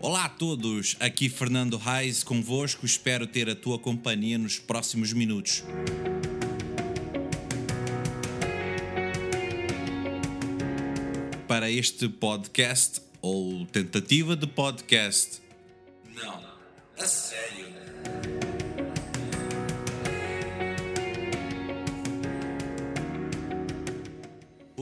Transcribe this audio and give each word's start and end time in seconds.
Olá 0.00 0.26
a 0.26 0.28
todos, 0.28 0.96
aqui 1.00 1.28
Fernando 1.28 1.76
Reis 1.76 2.22
convosco, 2.22 2.86
espero 2.86 3.26
ter 3.26 3.50
a 3.50 3.56
tua 3.56 3.78
companhia 3.78 4.38
nos 4.38 4.58
próximos 4.58 5.12
minutos. 5.12 5.64
Para 11.48 11.70
este 11.70 12.08
podcast, 12.08 13.00
ou 13.20 13.66
tentativa 13.66 14.36
de 14.36 14.46
podcast. 14.46 15.45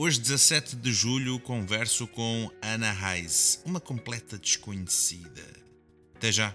Hoje, 0.05 0.19
17 0.19 0.75
de 0.75 0.93
julho, 0.93 1.39
converso 1.39 2.05
com 2.05 2.51
Ana 2.61 2.91
Reis, 2.91 3.59
uma 3.65 3.79
completa 3.79 4.37
desconhecida. 4.37 5.43
Até 6.15 6.31
já. 6.31 6.53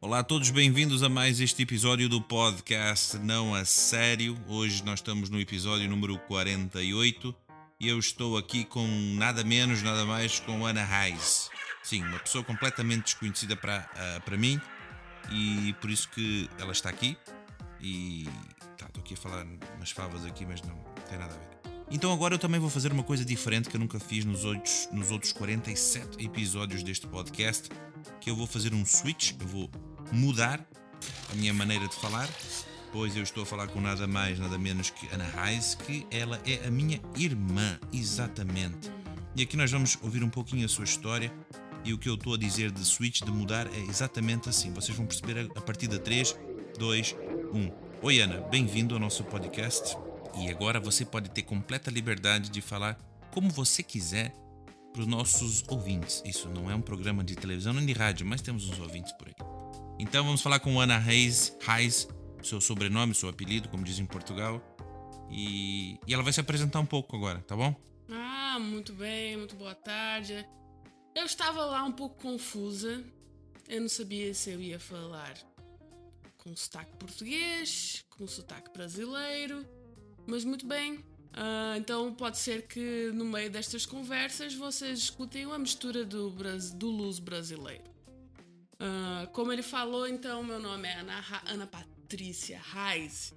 Olá 0.00 0.20
a 0.20 0.24
todos, 0.24 0.48
bem-vindos 0.48 1.02
a 1.02 1.10
mais 1.10 1.40
este 1.40 1.62
episódio 1.62 2.08
do 2.08 2.22
podcast 2.22 3.18
Não 3.18 3.54
a 3.54 3.66
Sério. 3.66 4.34
Hoje 4.48 4.82
nós 4.82 5.00
estamos 5.00 5.28
no 5.28 5.38
episódio 5.38 5.86
número 5.86 6.18
48 6.20 7.34
e 7.78 7.86
eu 7.86 7.98
estou 7.98 8.38
aqui 8.38 8.64
com 8.64 8.88
nada 9.18 9.44
menos, 9.44 9.82
nada 9.82 10.06
mais 10.06 10.40
com 10.40 10.64
Ana 10.64 10.86
Reis. 10.86 11.50
Sim, 11.82 12.02
uma 12.04 12.18
pessoa 12.18 12.42
completamente 12.42 13.02
desconhecida 13.02 13.54
para, 13.56 13.86
uh, 13.92 14.22
para 14.22 14.38
mim 14.38 14.58
e 15.30 15.74
por 15.82 15.90
isso 15.90 16.08
que 16.08 16.48
ela 16.58 16.72
está 16.72 16.88
aqui. 16.88 17.14
E 17.82 18.28
tá, 18.76 18.86
estou 18.86 19.02
aqui 19.02 19.14
a 19.14 19.16
falar 19.16 19.46
umas 19.76 19.90
favas 19.90 20.24
aqui, 20.24 20.44
mas 20.46 20.62
não 20.62 20.76
tem 21.08 21.18
nada 21.18 21.34
a 21.34 21.38
ver. 21.38 21.50
Então 21.90 22.12
agora 22.12 22.34
eu 22.34 22.38
também 22.38 22.60
vou 22.60 22.70
fazer 22.70 22.92
uma 22.92 23.02
coisa 23.02 23.24
diferente 23.24 23.68
que 23.68 23.76
eu 23.76 23.80
nunca 23.80 23.98
fiz 23.98 24.24
nos 24.24 24.44
outros, 24.44 24.88
nos 24.92 25.10
outros 25.10 25.32
47 25.32 26.24
episódios 26.24 26.84
deste 26.84 27.06
podcast, 27.06 27.68
que 28.20 28.30
eu 28.30 28.36
vou 28.36 28.46
fazer 28.46 28.72
um 28.72 28.86
switch, 28.86 29.32
eu 29.40 29.46
vou 29.46 29.70
mudar 30.12 30.64
a 31.32 31.34
minha 31.34 31.52
maneira 31.52 31.88
de 31.88 31.94
falar, 31.96 32.28
pois 32.92 33.16
eu 33.16 33.22
estou 33.24 33.42
a 33.42 33.46
falar 33.46 33.66
com 33.68 33.80
nada 33.80 34.06
mais, 34.06 34.38
nada 34.38 34.56
menos 34.56 34.90
que 34.90 35.08
Ana 35.12 35.24
Reis, 35.24 35.74
que 35.74 36.06
ela 36.12 36.40
é 36.46 36.66
a 36.66 36.70
minha 36.70 37.00
irmã, 37.16 37.78
exatamente. 37.92 38.90
E 39.34 39.42
aqui 39.42 39.56
nós 39.56 39.70
vamos 39.70 39.98
ouvir 40.02 40.22
um 40.22 40.30
pouquinho 40.30 40.64
a 40.66 40.68
sua 40.68 40.84
história 40.84 41.32
e 41.84 41.92
o 41.92 41.98
que 41.98 42.08
eu 42.08 42.14
estou 42.14 42.34
a 42.34 42.36
dizer 42.36 42.70
de 42.70 42.84
switch, 42.84 43.22
de 43.22 43.30
mudar, 43.30 43.66
é 43.66 43.80
exatamente 43.88 44.48
assim. 44.48 44.72
Vocês 44.72 44.96
vão 44.96 45.06
perceber 45.06 45.50
a 45.54 45.60
partir 45.60 45.88
da 45.88 45.98
3, 45.98 46.36
2, 46.80 47.14
1. 47.52 47.70
Oi 48.00 48.20
Ana, 48.20 48.40
bem-vindo 48.40 48.94
ao 48.94 49.00
nosso 49.00 49.22
podcast. 49.24 49.98
E 50.38 50.48
agora 50.48 50.80
você 50.80 51.04
pode 51.04 51.28
ter 51.28 51.42
completa 51.42 51.90
liberdade 51.90 52.48
de 52.48 52.62
falar 52.62 52.98
como 53.34 53.50
você 53.50 53.82
quiser 53.82 54.34
para 54.90 55.02
os 55.02 55.06
nossos 55.06 55.62
ouvintes. 55.68 56.22
Isso 56.24 56.48
não 56.48 56.70
é 56.70 56.74
um 56.74 56.80
programa 56.80 57.22
de 57.22 57.36
televisão 57.36 57.74
nem 57.74 57.84
de 57.84 57.92
rádio, 57.92 58.24
mas 58.24 58.40
temos 58.40 58.66
uns 58.66 58.80
ouvintes 58.80 59.12
por 59.12 59.28
aí. 59.28 59.34
Então 59.98 60.24
vamos 60.24 60.40
falar 60.40 60.58
com 60.58 60.80
Ana 60.80 60.96
Reis, 60.96 61.54
Reis, 61.60 62.08
seu 62.42 62.62
sobrenome, 62.62 63.14
seu 63.14 63.28
apelido, 63.28 63.68
como 63.68 63.84
dizem 63.84 64.04
em 64.04 64.08
Portugal. 64.08 64.58
E, 65.30 65.98
e 66.06 66.14
ela 66.14 66.22
vai 66.22 66.32
se 66.32 66.40
apresentar 66.40 66.80
um 66.80 66.86
pouco 66.86 67.14
agora, 67.14 67.40
tá 67.40 67.54
bom? 67.54 67.78
Ah, 68.10 68.58
muito 68.58 68.94
bem, 68.94 69.36
muito 69.36 69.54
boa 69.54 69.74
tarde. 69.74 70.48
Eu 71.14 71.26
estava 71.26 71.62
lá 71.62 71.84
um 71.84 71.92
pouco 71.92 72.22
confusa. 72.22 73.04
Eu 73.68 73.82
não 73.82 73.88
sabia 73.90 74.32
se 74.32 74.48
eu 74.48 74.62
ia 74.62 74.80
falar 74.80 75.34
com 76.42 76.56
sotaque 76.56 76.96
português, 76.96 78.04
com 78.10 78.26
sotaque 78.26 78.70
brasileiro, 78.72 79.66
mas 80.26 80.44
muito 80.44 80.66
bem. 80.66 80.94
Uh, 81.30 81.76
então 81.78 82.12
pode 82.12 82.38
ser 82.38 82.66
que 82.66 83.10
no 83.14 83.24
meio 83.24 83.50
destas 83.50 83.86
conversas 83.86 84.54
vocês 84.54 84.98
escutem 84.98 85.46
uma 85.46 85.58
mistura 85.58 86.04
do, 86.04 86.30
do 86.30 87.20
brasileiro. 87.20 87.84
Uh, 88.74 89.30
como 89.32 89.52
ele 89.52 89.62
falou, 89.62 90.08
então, 90.08 90.42
meu 90.42 90.58
nome 90.58 90.88
é 90.88 90.94
Ana, 90.94 91.22
Ana 91.46 91.66
Patrícia 91.66 92.60
Reis. 92.60 93.32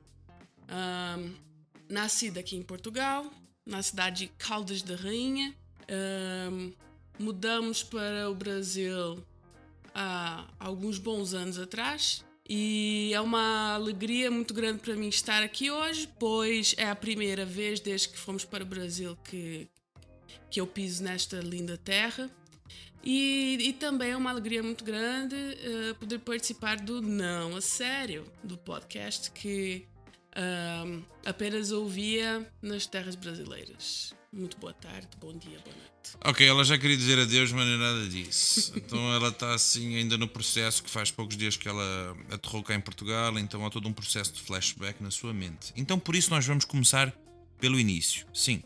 Uh, 0.64 1.36
nascida 1.90 2.40
aqui 2.40 2.56
em 2.56 2.64
Portugal, 2.64 3.32
na 3.66 3.84
cidade 3.84 4.26
de 4.26 4.28
Caldas 4.38 4.82
da 4.82 4.96
Rainha. 4.96 5.56
Mudamos 7.20 7.84
para 7.84 8.30
o 8.32 8.34
Brasil 8.34 9.24
há 9.94 10.48
alguns 10.58 10.98
bons 10.98 11.34
anos 11.34 11.60
atrás. 11.60 12.26
E 12.48 13.12
é 13.14 13.22
uma 13.22 13.74
alegria 13.74 14.30
muito 14.30 14.54
grande 14.54 14.80
para 14.80 14.96
mim 14.96 15.08
estar 15.08 15.42
aqui 15.42 15.72
hoje, 15.72 16.10
pois 16.20 16.76
é 16.78 16.90
a 16.90 16.96
primeira 16.96 17.46
vez 17.46 17.80
desde 17.80 18.10
que 18.10 18.18
fomos 18.18 18.44
para 18.44 18.64
o 18.64 18.66
Brasil 18.68 19.18
que, 19.24 19.70
que 20.50 20.60
eu 20.60 20.68
piso 20.68 21.04
nesta 21.04 21.38
linda 21.38 21.78
terra. 21.78 22.30
E, 23.02 23.58
e 23.60 23.74
também 23.74 24.12
é 24.12 24.18
uma 24.18 24.30
alegria 24.30 24.64
muito 24.64 24.84
grande 24.84 25.36
uh, 25.36 25.96
poder 25.96 26.20
participar 26.20 26.78
do 26.78 27.02
Não 27.02 27.56
a 27.56 27.62
Sério, 27.62 28.26
do 28.42 28.58
podcast 28.58 29.30
que 29.32 29.86
uh, 30.32 31.04
apenas 31.26 31.72
ouvia 31.72 32.50
nas 32.62 32.86
terras 32.86 33.16
brasileiras. 33.16 34.14
Muito 34.34 34.58
boa 34.58 34.74
tarde, 34.74 35.08
bom 35.22 35.32
dia, 35.38 35.60
boa 35.60 35.76
noite. 35.76 36.18
Ok, 36.26 36.46
ela 36.46 36.64
já 36.64 36.78
queria 36.78 36.98
dizer 36.98 37.20
adeus, 37.20 37.52
mas 37.52 37.66
não 37.66 37.74
é 37.74 37.78
nada 37.78 38.10
disso. 38.10 38.74
então 38.76 39.14
ela 39.14 39.30
está 39.30 39.54
assim 39.54 39.96
ainda 39.96 40.18
no 40.18 40.28
processo 40.28 40.84
que 40.84 40.90
faz 40.90 41.12
poucos 41.12 41.38
dias 41.38 41.56
que 41.56 41.70
ela 41.70 42.18
aterrou 42.32 42.64
cá 42.64 42.74
em 42.74 42.82
Portugal, 42.82 43.38
então 43.38 43.66
há 43.66 43.70
todo 43.70 43.88
um 43.88 43.94
processo 43.94 44.34
de 44.34 44.42
flashback 44.42 45.02
na 45.04 45.12
sua 45.12 45.34
mente. 45.34 45.72
Então 45.76 46.00
por 46.00 46.16
isso 46.16 46.32
nós 46.32 46.46
vamos 46.46 46.66
começar 46.66 47.16
pelo 47.60 47.80
início. 47.80 48.26
Sim. 48.34 48.64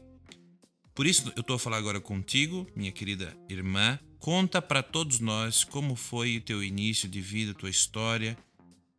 Por 0.95 1.05
isso 1.05 1.31
eu 1.35 1.41
estou 1.41 1.57
a 1.57 1.59
falar 1.59 1.77
agora 1.77 1.99
contigo, 1.99 2.65
minha 2.73 2.91
querida 2.91 3.37
irmã, 3.49 3.99
Conta 4.19 4.61
para 4.61 4.81
todos 4.81 5.19
nós 5.19 5.63
como 5.63 5.95
foi 5.95 6.37
o 6.37 6.41
teu 6.41 6.63
início 6.63 7.07
de 7.07 7.21
vida, 7.21 7.51
a 7.51 7.53
tua 7.53 7.69
história. 7.69 8.37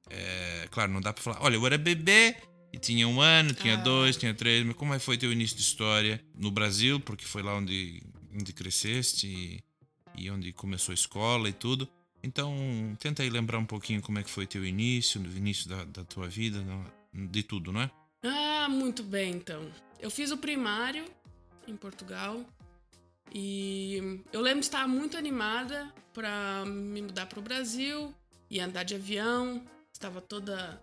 É, 0.09 0.69
claro, 0.71 0.93
não 0.93 1.01
dá 1.01 1.13
para 1.13 1.23
falar, 1.23 1.39
olha, 1.43 1.57
eu 1.57 1.67
era 1.67 1.77
bebê 1.77 2.37
e 2.73 2.79
tinha 2.79 3.09
um 3.09 3.21
ano, 3.21 3.55
tinha 3.55 3.75
ah. 3.75 3.83
dois, 3.83 4.17
tinha 4.17 4.35
três, 4.35 4.65
mas 4.65 4.77
como 4.77 4.95
é 4.95 4.99
foi 4.99 5.17
teu 5.17 5.33
início 5.33 5.57
de 5.57 5.63
história 5.63 6.23
no 6.35 6.51
Brasil, 6.51 7.01
porque 7.01 7.25
foi 7.25 7.43
lá 7.43 7.57
onde, 7.57 8.03
onde 8.35 8.53
cresceste 8.53 9.27
e, 9.27 9.65
e 10.15 10.31
onde 10.31 10.53
começou 10.53 10.93
a 10.93 10.95
escola 10.95 11.49
e 11.49 11.53
tudo. 11.53 11.89
Então, 12.23 12.97
tenta 12.99 13.23
aí 13.23 13.31
lembrar 13.31 13.59
um 13.59 13.65
pouquinho 13.65 14.03
como 14.03 14.19
é 14.19 14.23
que 14.23 14.31
foi 14.31 14.47
teu 14.47 14.65
início, 14.67 15.21
no 15.21 15.29
início 15.37 15.69
da, 15.69 15.85
da 15.85 16.05
tua 16.05 16.29
vida, 16.29 16.65
de 17.13 17.43
tudo, 17.43 17.73
não 17.73 17.83
é? 17.83 17.91
Ah, 18.23 18.69
muito 18.69 19.03
bem, 19.03 19.35
então. 19.35 19.71
Eu 20.01 20.11
fiz 20.11 20.31
o 20.31 20.37
primário 20.37 21.05
em 21.67 21.77
Portugal, 21.77 22.45
e 23.33 24.23
eu 24.33 24.41
lembro 24.41 24.61
de 24.61 24.67
estar 24.67 24.87
muito 24.89 25.17
animada 25.17 25.93
para 26.15 26.65
me 26.65 27.03
mudar 27.03 27.27
para 27.27 27.39
o 27.39 27.43
Brasil 27.43 28.15
e 28.51 28.61
andar 28.61 28.85
de 28.85 28.95
avião. 28.95 29.63
Estava 29.93 30.21
toda 30.21 30.81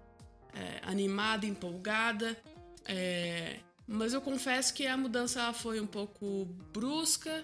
é, 0.56 0.80
animada, 0.84 1.46
empolgada. 1.46 2.38
É, 2.86 3.60
mas 3.88 4.14
eu 4.14 4.22
confesso 4.22 4.74
que 4.74 4.88
a 4.88 4.98
mudança 4.98 5.52
foi 5.54 5.80
um 5.80 5.88
pouco 5.88 6.46
brusca, 6.74 7.44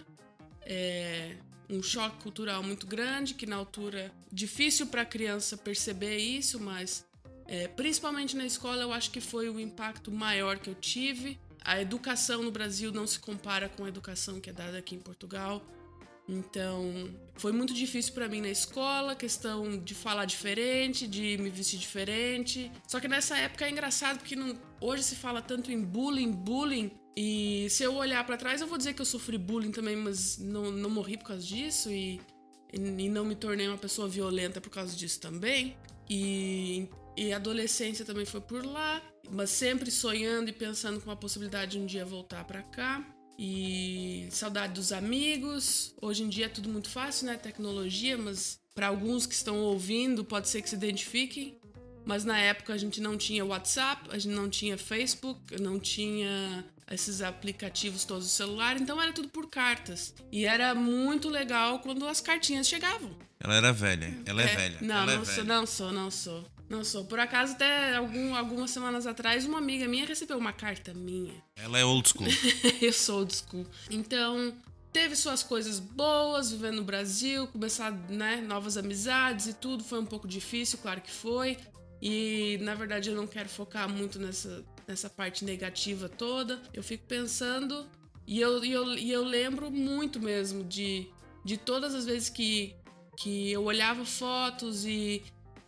é, 0.61 1.35
um 1.69 1.83
choque 1.83 2.23
cultural 2.23 2.63
muito 2.63 2.87
grande, 2.87 3.33
que 3.33 3.45
na 3.45 3.55
altura 3.55 4.11
difícil 4.31 4.87
para 4.87 5.03
a 5.03 5.05
criança 5.05 5.55
perceber 5.55 6.17
isso, 6.17 6.59
mas 6.59 7.05
é, 7.47 7.67
principalmente 7.67 8.35
na 8.35 8.45
escola 8.45 8.81
eu 8.81 8.91
acho 8.91 9.11
que 9.11 9.21
foi 9.21 9.49
o 9.49 9.59
impacto 9.59 10.11
maior 10.11 10.57
que 10.57 10.69
eu 10.69 10.75
tive 10.75 11.39
a 11.63 11.79
educação 11.79 12.41
no 12.43 12.51
Brasil 12.51 12.91
não 12.91 13.05
se 13.05 13.19
compara 13.19 13.69
com 13.69 13.85
a 13.85 13.87
educação 13.87 14.39
que 14.39 14.49
é 14.49 14.53
dada 14.53 14.77
aqui 14.77 14.95
em 14.95 14.99
Portugal. 14.99 15.63
Então, 16.31 17.13
foi 17.35 17.51
muito 17.51 17.73
difícil 17.73 18.13
para 18.13 18.29
mim 18.29 18.39
na 18.39 18.49
escola, 18.49 19.15
questão 19.15 19.77
de 19.77 19.93
falar 19.93 20.23
diferente, 20.23 21.05
de 21.05 21.37
me 21.37 21.49
vestir 21.49 21.77
diferente. 21.77 22.71
Só 22.87 22.99
que 23.01 23.07
nessa 23.07 23.37
época 23.37 23.65
é 23.65 23.69
engraçado 23.69 24.19
porque 24.19 24.35
não, 24.35 24.57
hoje 24.79 25.03
se 25.03 25.15
fala 25.15 25.41
tanto 25.41 25.71
em 25.71 25.83
bullying, 25.83 26.31
bullying, 26.31 26.91
e 27.17 27.67
se 27.69 27.83
eu 27.83 27.95
olhar 27.95 28.25
para 28.25 28.37
trás, 28.37 28.61
eu 28.61 28.67
vou 28.67 28.77
dizer 28.77 28.93
que 28.93 29.01
eu 29.01 29.05
sofri 29.05 29.37
bullying 29.37 29.71
também, 29.71 29.97
mas 29.97 30.37
não, 30.37 30.71
não 30.71 30.89
morri 30.89 31.17
por 31.17 31.25
causa 31.25 31.43
disso 31.43 31.91
e, 31.91 32.21
e 32.71 33.09
não 33.09 33.25
me 33.25 33.35
tornei 33.35 33.67
uma 33.67 33.77
pessoa 33.77 34.07
violenta 34.07 34.61
por 34.61 34.69
causa 34.69 34.95
disso 34.95 35.19
também. 35.19 35.75
E, 36.09 36.87
e 37.17 37.33
adolescência 37.33 38.05
também 38.05 38.25
foi 38.25 38.39
por 38.39 38.65
lá 38.65 39.01
mas 39.31 39.49
sempre 39.49 39.89
sonhando 39.89 40.49
e 40.49 40.53
pensando 40.53 40.99
com 40.99 41.09
a 41.09 41.15
possibilidade 41.15 41.71
de 41.71 41.79
um 41.79 41.85
dia 41.85 42.03
voltar 42.05 42.43
para 42.43 42.61
cá. 42.63 43.03
E 43.43 44.27
saudade 44.29 44.73
dos 44.73 44.91
amigos. 44.91 45.95
Hoje 45.99 46.21
em 46.21 46.29
dia 46.29 46.45
é 46.45 46.47
tudo 46.47 46.69
muito 46.69 46.87
fácil, 46.87 47.25
né? 47.25 47.35
Tecnologia, 47.37 48.15
mas 48.15 48.59
para 48.75 48.85
alguns 48.85 49.25
que 49.25 49.33
estão 49.33 49.57
ouvindo, 49.61 50.23
pode 50.23 50.47
ser 50.47 50.61
que 50.61 50.69
se 50.69 50.75
identifiquem. 50.75 51.57
Mas 52.05 52.23
na 52.23 52.37
época 52.37 52.71
a 52.71 52.77
gente 52.77 53.01
não 53.01 53.17
tinha 53.17 53.43
WhatsApp, 53.43 54.09
a 54.11 54.19
gente 54.19 54.35
não 54.35 54.47
tinha 54.47 54.77
Facebook, 54.77 55.59
não 55.59 55.79
tinha 55.79 56.63
esses 56.91 57.23
aplicativos 57.23 58.05
todos 58.05 58.25
do 58.25 58.29
celular, 58.29 58.79
então 58.79 59.01
era 59.01 59.11
tudo 59.11 59.29
por 59.29 59.49
cartas. 59.49 60.13
E 60.31 60.45
era 60.45 60.75
muito 60.75 61.27
legal 61.27 61.79
quando 61.79 62.07
as 62.07 62.21
cartinhas 62.21 62.67
chegavam. 62.67 63.09
Ela 63.39 63.55
era 63.55 63.73
velha. 63.73 64.15
Ela 64.23 64.43
é, 64.43 64.45
é 64.45 64.55
velha. 64.55 64.77
Não, 64.81 64.95
Ela 64.97 65.15
não 65.15 65.21
é 65.23 65.25
sou, 65.25 65.33
velha. 65.33 65.43
não 65.43 65.65
sou, 65.65 65.91
não 65.91 66.11
sou. 66.11 66.45
Não 66.71 66.85
sou. 66.85 67.03
Por 67.03 67.19
acaso, 67.19 67.51
até 67.51 67.97
algum, 67.97 68.33
algumas 68.33 68.71
semanas 68.71 69.05
atrás, 69.05 69.43
uma 69.45 69.57
amiga 69.57 69.89
minha 69.89 70.05
recebeu 70.05 70.37
uma 70.37 70.53
carta 70.53 70.93
minha. 70.93 71.33
Ela 71.57 71.77
é 71.77 71.83
old 71.83 72.07
school. 72.07 72.25
eu 72.81 72.93
sou 72.93 73.19
old 73.19 73.35
school. 73.35 73.67
Então, 73.89 74.55
teve 74.93 75.17
suas 75.17 75.43
coisas 75.43 75.81
boas 75.81 76.49
vivendo 76.49 76.77
no 76.77 76.85
Brasil, 76.85 77.45
começar, 77.47 77.91
né, 77.91 78.37
novas 78.37 78.77
amizades 78.77 79.47
e 79.47 79.53
tudo. 79.53 79.83
Foi 79.83 79.99
um 79.99 80.05
pouco 80.05 80.25
difícil, 80.25 80.79
claro 80.81 81.01
que 81.01 81.11
foi. 81.11 81.57
E, 82.01 82.57
na 82.61 82.73
verdade, 82.73 83.09
eu 83.09 83.17
não 83.17 83.27
quero 83.27 83.49
focar 83.49 83.89
muito 83.89 84.17
nessa, 84.17 84.63
nessa 84.87 85.09
parte 85.09 85.43
negativa 85.43 86.07
toda. 86.07 86.57
Eu 86.73 86.81
fico 86.81 87.05
pensando 87.05 87.85
e 88.25 88.39
eu, 88.39 88.63
e 88.63 88.71
eu, 88.71 88.97
e 88.97 89.11
eu 89.11 89.25
lembro 89.25 89.69
muito 89.69 90.21
mesmo 90.21 90.63
de, 90.63 91.09
de 91.43 91.57
todas 91.57 91.93
as 91.93 92.05
vezes 92.05 92.29
que, 92.29 92.73
que 93.17 93.51
eu 93.51 93.65
olhava 93.65 94.05
fotos 94.05 94.85
e, 94.85 95.21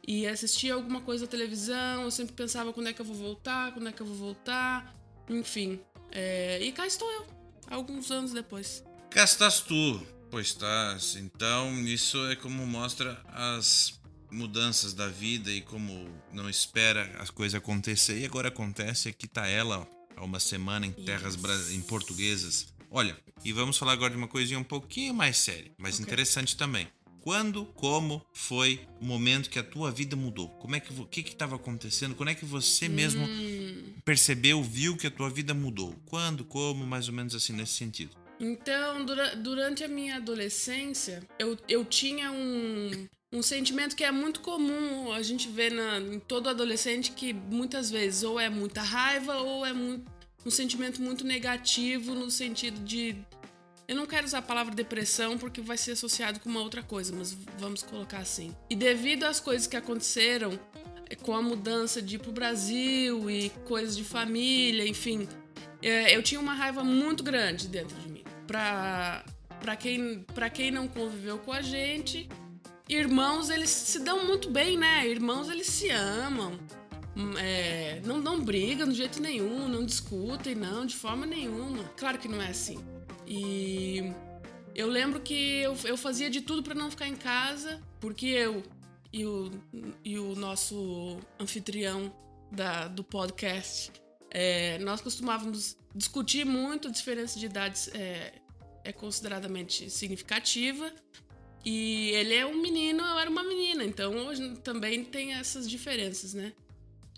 e 0.05 0.27
assistia 0.27 0.73
alguma 0.73 1.01
coisa 1.01 1.25
na 1.25 1.31
televisão, 1.31 2.03
eu 2.03 2.11
sempre 2.11 2.33
pensava 2.33 2.73
quando 2.73 2.87
é 2.87 2.93
que 2.93 3.01
eu 3.01 3.05
vou 3.05 3.15
voltar, 3.15 3.71
quando 3.73 3.87
é 3.87 3.91
que 3.91 4.01
eu 4.01 4.05
vou 4.05 4.15
voltar, 4.15 4.95
enfim. 5.29 5.79
É, 6.11 6.61
e 6.61 6.71
cá 6.71 6.85
estou 6.85 7.09
eu, 7.11 7.25
alguns 7.69 8.11
anos 8.11 8.33
depois. 8.33 8.83
Cá 9.09 9.23
estás 9.23 9.61
tu, 9.61 10.05
pois 10.29 10.47
estás. 10.47 11.15
Então, 11.15 11.79
isso 11.85 12.17
é 12.27 12.35
como 12.35 12.65
mostra 12.65 13.21
as 13.27 13.99
mudanças 14.29 14.93
da 14.93 15.07
vida 15.07 15.51
e 15.51 15.61
como 15.61 16.09
não 16.31 16.49
espera 16.49 17.15
as 17.19 17.29
coisas 17.29 17.55
acontecer. 17.55 18.19
E 18.19 18.25
agora 18.25 18.49
acontece, 18.49 19.09
aqui 19.09 19.27
tá 19.27 19.47
ela 19.47 19.87
há 20.15 20.23
uma 20.23 20.39
semana 20.39 20.85
em 20.85 20.91
terras 20.91 21.35
em 21.71 21.81
portuguesas. 21.81 22.73
Olha, 22.91 23.17
e 23.43 23.51
vamos 23.51 23.77
falar 23.77 23.93
agora 23.93 24.11
de 24.11 24.17
uma 24.17 24.27
coisinha 24.27 24.59
um 24.59 24.63
pouquinho 24.63 25.13
mais 25.13 25.37
séria, 25.37 25.71
mas 25.77 25.95
Ok. 25.95 26.05
interessante 26.05 26.55
também. 26.57 26.87
Quando, 27.27 27.63
como 27.67 28.21
foi 28.33 28.81
o 28.99 29.05
momento 29.05 29.49
que 29.49 29.57
a 29.57 29.63
tua 29.63 29.89
vida 29.89 30.13
mudou? 30.13 30.49
Como 30.59 30.75
é 30.75 30.79
que 30.81 30.91
o 30.91 31.05
que 31.05 31.21
estava 31.21 31.55
acontecendo? 31.55 32.15
Quando 32.15 32.27
é 32.29 32.35
que 32.35 32.43
você 32.43 32.89
mesmo 32.89 33.23
Hum. 33.25 33.93
percebeu, 34.03 34.61
viu 34.61 34.97
que 34.97 35.07
a 35.07 35.11
tua 35.11 35.29
vida 35.29 35.53
mudou? 35.53 35.95
Quando, 36.07 36.43
como, 36.43 36.85
mais 36.85 37.07
ou 37.07 37.13
menos 37.13 37.33
assim 37.33 37.53
nesse 37.53 37.75
sentido? 37.75 38.11
Então, 38.41 39.05
dura- 39.05 39.37
durante 39.37 39.85
a 39.85 39.87
minha 39.87 40.17
adolescência, 40.17 41.23
eu, 41.39 41.57
eu 41.69 41.85
tinha 41.85 42.29
um, 42.29 43.07
um 43.31 43.41
sentimento 43.41 43.95
que 43.95 44.03
é 44.03 44.11
muito 44.11 44.41
comum 44.41 45.13
a 45.13 45.21
gente 45.21 45.47
ver 45.47 45.71
na, 45.71 45.99
em 45.99 46.19
todo 46.19 46.49
adolescente, 46.49 47.11
que 47.13 47.31
muitas 47.31 47.89
vezes 47.89 48.23
ou 48.23 48.37
é 48.37 48.49
muita 48.49 48.81
raiva 48.81 49.37
ou 49.37 49.65
é 49.65 49.71
muito, 49.71 50.11
um 50.45 50.51
sentimento 50.51 51.01
muito 51.01 51.23
negativo 51.23 52.13
no 52.13 52.29
sentido 52.29 52.83
de. 52.83 53.15
Eu 53.87 53.95
não 53.95 54.05
quero 54.05 54.25
usar 54.25 54.39
a 54.39 54.41
palavra 54.41 54.73
depressão 54.73 55.37
porque 55.37 55.61
vai 55.61 55.77
ser 55.77 55.91
associado 55.91 56.39
com 56.39 56.49
uma 56.49 56.61
outra 56.61 56.81
coisa, 56.81 57.13
mas 57.15 57.35
vamos 57.57 57.83
colocar 57.83 58.19
assim. 58.19 58.55
E 58.69 58.75
devido 58.75 59.25
às 59.25 59.39
coisas 59.39 59.67
que 59.67 59.75
aconteceram 59.75 60.57
eh, 61.09 61.15
com 61.15 61.33
a 61.35 61.41
mudança 61.41 62.01
de 62.01 62.15
ir 62.15 62.19
pro 62.19 62.31
Brasil 62.31 63.29
e 63.29 63.49
coisas 63.65 63.95
de 63.95 64.03
família, 64.03 64.87
enfim, 64.87 65.27
é, 65.81 66.15
eu 66.15 66.23
tinha 66.23 66.39
uma 66.39 66.53
raiva 66.53 66.83
muito 66.83 67.23
grande 67.23 67.67
dentro 67.67 67.95
de 67.97 68.09
mim. 68.09 68.23
Pra, 68.47 69.23
quem, 69.77 70.25
pra 70.33 70.49
quem 70.49 70.71
não 70.71 70.87
conviveu 70.87 71.37
com 71.39 71.51
a 71.51 71.61
gente, 71.61 72.29
irmãos, 72.87 73.49
eles 73.49 73.69
se 73.69 73.99
dão 73.99 74.25
muito 74.25 74.49
bem, 74.49 74.77
né? 74.77 75.05
Irmãos, 75.07 75.49
eles 75.49 75.67
se 75.67 75.89
amam. 75.89 76.57
Hum, 77.15 77.33
é, 77.37 78.01
não, 78.05 78.17
não 78.17 78.39
brigam 78.39 78.87
de 78.87 78.95
jeito 78.95 79.21
nenhum, 79.21 79.67
não 79.67 79.85
discutem, 79.85 80.55
não, 80.55 80.85
de 80.85 80.95
forma 80.95 81.25
nenhuma. 81.25 81.83
Claro 81.97 82.17
que 82.17 82.27
não 82.27 82.41
é 82.41 82.47
assim. 82.47 82.83
E 83.27 84.13
eu 84.75 84.87
lembro 84.87 85.19
que 85.19 85.59
eu, 85.61 85.75
eu 85.85 85.97
fazia 85.97 86.29
de 86.29 86.41
tudo 86.41 86.63
pra 86.63 86.75
não 86.75 86.89
ficar 86.89 87.07
em 87.07 87.15
casa, 87.15 87.81
porque 87.99 88.27
eu 88.27 88.63
e 89.11 89.25
o, 89.25 89.51
e 90.03 90.17
o 90.17 90.35
nosso 90.35 91.19
anfitrião 91.39 92.13
da, 92.51 92.87
do 92.87 93.03
podcast 93.03 93.91
é, 94.33 94.79
nós 94.79 94.99
costumávamos 94.99 95.77
discutir 95.93 96.43
muito, 96.43 96.87
a 96.87 96.91
diferença 96.91 97.39
de 97.39 97.45
idades 97.45 97.87
é, 97.89 98.33
é 98.83 98.91
consideradamente 98.91 99.91
significativa. 99.91 100.91
E 101.63 102.09
ele 102.09 102.33
é 102.33 102.45
um 102.45 102.59
menino, 102.59 103.01
eu 103.03 103.19
era 103.19 103.29
uma 103.29 103.43
menina, 103.43 103.85
então 103.85 104.13
hoje 104.25 104.57
também 104.57 105.05
tem 105.05 105.33
essas 105.33 105.69
diferenças, 105.69 106.33
né? 106.33 106.51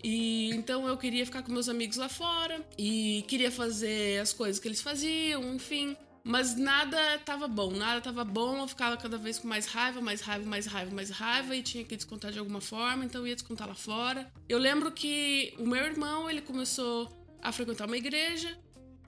E 0.02 0.50
então 0.50 0.86
eu 0.86 0.96
queria 0.96 1.24
ficar 1.24 1.42
com 1.42 1.50
meus 1.52 1.68
amigos 1.68 1.96
lá 1.96 2.08
fora 2.08 2.64
e 2.78 3.24
queria 3.26 3.50
fazer 3.50 4.20
as 4.20 4.32
coisas 4.32 4.60
que 4.60 4.68
eles 4.68 4.80
faziam, 4.80 5.54
enfim. 5.54 5.96
Mas 6.28 6.56
nada 6.56 7.18
tava 7.20 7.46
bom, 7.46 7.70
nada 7.70 8.00
tava 8.00 8.24
bom, 8.24 8.58
eu 8.58 8.66
ficava 8.68 8.96
cada 8.96 9.16
vez 9.16 9.38
com 9.38 9.46
mais 9.46 9.66
raiva, 9.66 10.00
mais 10.00 10.20
raiva, 10.20 10.44
mais 10.44 10.66
raiva, 10.66 10.92
mais 10.92 11.08
raiva 11.10 11.54
e 11.54 11.62
tinha 11.62 11.84
que 11.84 11.94
descontar 11.96 12.32
de 12.32 12.38
alguma 12.40 12.60
forma, 12.60 13.04
então 13.04 13.20
eu 13.20 13.28
ia 13.28 13.34
descontar 13.36 13.68
lá 13.68 13.76
fora. 13.76 14.28
Eu 14.48 14.58
lembro 14.58 14.90
que 14.90 15.54
o 15.56 15.64
meu 15.66 15.84
irmão, 15.84 16.28
ele 16.28 16.40
começou 16.40 17.08
a 17.40 17.52
frequentar 17.52 17.86
uma 17.86 17.96
igreja 17.96 18.58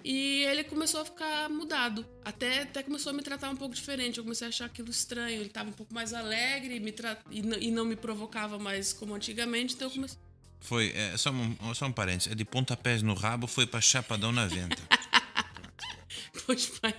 e 0.05 0.45
ele 0.45 0.63
começou 0.63 1.01
a 1.01 1.05
ficar 1.05 1.51
mudado. 1.51 2.07
Até, 2.25 2.63
até 2.63 2.85
começou 2.85 3.11
a 3.11 3.13
me 3.13 3.21
tratar 3.23 3.51
um 3.51 3.57
pouco 3.57 3.75
diferente. 3.75 4.19
Eu 4.19 4.23
comecei 4.25 4.47
a 4.47 4.49
achar 4.51 4.67
aquilo 4.67 4.89
estranho. 4.91 5.41
Ele 5.41 5.49
tava 5.49 5.71
um 5.71 5.73
pouco 5.73 5.93
mais 5.93 6.15
alegre 6.15 6.79
me 6.79 6.93
tra... 6.93 7.19
e, 7.33 7.43
n- 7.43 7.59
e 7.61 7.73
não 7.73 7.85
me 7.85 7.97
provocava 7.97 8.61
mais 8.61 8.93
como 8.93 9.13
antigamente. 9.13 9.75
Então 9.75 9.89
eu 9.89 9.93
comecei. 9.93 10.17
Foi, 10.61 10.93
é, 10.95 11.17
só, 11.17 11.31
um, 11.31 11.75
só 11.75 11.87
um 11.87 11.93
parênteses, 11.93 12.33
é 12.33 12.35
de 12.35 12.45
pontapés 12.45 13.03
no 13.03 13.15
rabo, 13.15 13.47
foi 13.47 13.67
pra 13.67 13.81
chapadão 13.81 14.33
na 14.33 14.47
venta. 14.47 14.77
Pois 16.47 16.73
vai. 16.81 16.95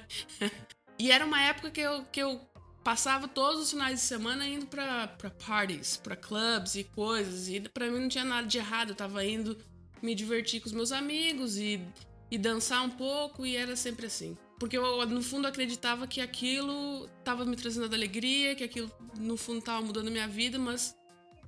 E 0.97 1.11
era 1.11 1.25
uma 1.25 1.41
época 1.41 1.71
que 1.71 1.79
eu, 1.79 2.03
que 2.05 2.21
eu 2.21 2.39
passava 2.83 3.27
todos 3.27 3.61
os 3.61 3.71
finais 3.71 3.99
de 3.99 4.05
semana 4.05 4.47
indo 4.47 4.67
pra, 4.67 5.07
pra 5.07 5.29
parties, 5.29 5.97
pra 5.97 6.15
clubs 6.15 6.75
e 6.75 6.83
coisas. 6.83 7.47
E 7.47 7.61
pra 7.61 7.89
mim 7.89 7.99
não 7.99 8.09
tinha 8.09 8.25
nada 8.25 8.47
de 8.47 8.57
errado. 8.57 8.89
Eu 8.89 8.95
tava 8.95 9.23
indo 9.25 9.57
me 10.01 10.13
divertir 10.13 10.59
com 10.59 10.67
os 10.67 10.73
meus 10.73 10.91
amigos 10.91 11.57
e, 11.57 11.81
e 12.29 12.37
dançar 12.37 12.83
um 12.83 12.89
pouco. 12.89 13.45
E 13.45 13.55
era 13.55 13.75
sempre 13.75 14.05
assim. 14.05 14.37
Porque 14.59 14.77
eu, 14.77 15.05
no 15.05 15.21
fundo, 15.21 15.47
acreditava 15.47 16.05
que 16.05 16.19
aquilo 16.19 17.07
tava 17.23 17.45
me 17.45 17.55
trazendo 17.55 17.93
alegria, 17.93 18.55
que 18.55 18.63
aquilo, 18.63 18.91
no 19.17 19.37
fundo, 19.37 19.61
tava 19.61 19.81
mudando 19.81 20.11
minha 20.11 20.27
vida, 20.27 20.59
mas 20.59 20.93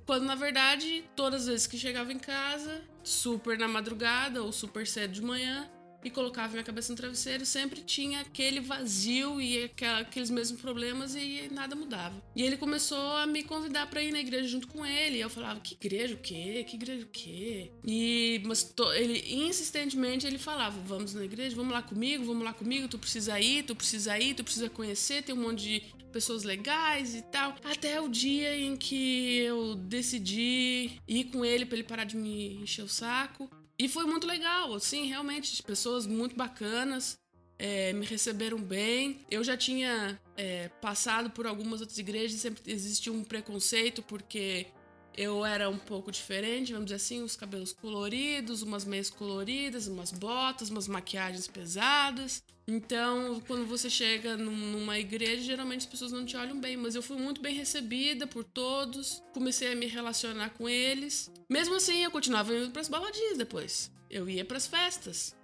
quando 0.06 0.24
na 0.24 0.34
verdade, 0.34 1.04
todas 1.14 1.42
as 1.42 1.48
vezes 1.48 1.66
que 1.66 1.78
chegava 1.78 2.12
em 2.12 2.18
casa, 2.18 2.82
super 3.02 3.58
na 3.58 3.68
madrugada 3.68 4.42
ou 4.42 4.52
super 4.52 4.86
cedo 4.86 5.12
de 5.12 5.22
manhã, 5.22 5.70
e 6.04 6.10
colocava 6.10 6.52
minha 6.52 6.64
cabeça 6.64 6.92
no 6.92 6.96
travesseiro, 6.96 7.44
sempre 7.46 7.80
tinha 7.82 8.20
aquele 8.20 8.60
vazio 8.60 9.40
e 9.40 9.70
aqueles 10.00 10.30
mesmos 10.30 10.60
problemas 10.60 11.14
e 11.14 11.48
nada 11.52 11.74
mudava. 11.76 12.22
E 12.34 12.42
ele 12.42 12.56
começou 12.56 13.16
a 13.16 13.26
me 13.26 13.42
convidar 13.42 13.86
pra 13.88 14.02
ir 14.02 14.12
na 14.12 14.20
igreja 14.20 14.48
junto 14.48 14.66
com 14.68 14.84
ele. 14.84 15.18
E 15.18 15.20
eu 15.20 15.30
falava: 15.30 15.60
"Que 15.60 15.74
igreja 15.74 16.14
o 16.14 16.18
quê? 16.18 16.64
Que 16.68 16.76
igreja 16.76 17.04
o 17.04 17.08
quê?" 17.08 17.70
E 17.86 18.40
mas 18.44 18.62
to- 18.62 18.92
ele 18.92 19.22
insistentemente 19.34 20.26
ele 20.26 20.38
falava: 20.38 20.78
"Vamos 20.80 21.14
na 21.14 21.24
igreja, 21.24 21.54
vamos 21.56 21.72
lá 21.72 21.82
comigo, 21.82 22.24
vamos 22.24 22.44
lá 22.44 22.52
comigo, 22.52 22.88
tu 22.88 22.98
precisa 22.98 23.38
ir, 23.40 23.62
tu 23.64 23.74
precisa 23.76 24.18
ir, 24.18 24.34
tu 24.34 24.44
precisa 24.44 24.68
conhecer, 24.68 25.22
tem 25.22 25.34
um 25.34 25.40
monte 25.42 25.62
de 25.62 25.82
pessoas 26.12 26.42
legais 26.42 27.14
e 27.14 27.22
tal. 27.22 27.54
Até 27.64 27.98
o 28.00 28.06
dia 28.08 28.54
em 28.58 28.76
que 28.76 29.38
eu 29.38 29.74
decidi 29.74 30.92
ir 31.08 31.24
com 31.32 31.44
ele 31.44 31.64
pra 31.64 31.76
ele 31.78 31.86
parar 31.86 32.04
de 32.04 32.16
me 32.16 32.54
encher 32.56 32.82
o 32.82 32.88
saco. 32.88 33.48
E 33.78 33.88
foi 33.88 34.04
muito 34.04 34.26
legal, 34.26 34.74
assim, 34.74 35.06
realmente, 35.06 35.62
pessoas 35.62 36.06
muito 36.06 36.36
bacanas. 36.36 37.18
é, 37.62 37.92
me 37.92 38.04
receberam 38.04 38.58
bem. 38.58 39.20
Eu 39.30 39.44
já 39.44 39.56
tinha 39.56 40.20
é, 40.36 40.68
passado 40.80 41.30
por 41.30 41.46
algumas 41.46 41.80
outras 41.80 41.96
igrejas 41.96 42.36
e 42.36 42.40
sempre 42.40 42.60
existia 42.66 43.12
um 43.12 43.22
preconceito 43.22 44.02
porque 44.02 44.66
eu 45.16 45.44
era 45.44 45.68
um 45.68 45.78
pouco 45.78 46.10
diferente, 46.10 46.72
vamos 46.72 46.86
dizer 46.86 46.96
assim, 46.96 47.22
os 47.22 47.36
cabelos 47.36 47.72
coloridos, 47.72 48.62
umas 48.62 48.84
meias 48.84 49.10
coloridas, 49.10 49.86
umas 49.86 50.10
botas, 50.12 50.70
umas 50.70 50.88
maquiagens 50.88 51.46
pesadas. 51.46 52.42
Então, 52.66 53.40
quando 53.46 53.66
você 53.66 53.90
chega 53.90 54.36
num- 54.36 54.72
numa 54.72 54.98
igreja, 54.98 55.42
geralmente 55.42 55.80
as 55.80 55.86
pessoas 55.86 56.12
não 56.12 56.24
te 56.24 56.36
olham 56.36 56.60
bem, 56.60 56.76
mas 56.76 56.94
eu 56.94 57.02
fui 57.02 57.16
muito 57.16 57.40
bem 57.40 57.54
recebida 57.54 58.26
por 58.26 58.44
todos, 58.44 59.22
comecei 59.32 59.72
a 59.72 59.76
me 59.76 59.86
relacionar 59.86 60.50
com 60.50 60.68
eles. 60.68 61.30
Mesmo 61.50 61.74
assim, 61.74 62.04
eu 62.04 62.10
continuava 62.10 62.54
indo 62.54 62.70
pras 62.70 62.88
baladinhas 62.88 63.36
depois. 63.36 63.90
Eu 64.08 64.28
ia 64.28 64.44
pras 64.44 64.66
festas. 64.66 65.34